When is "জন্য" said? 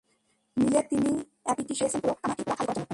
2.77-2.89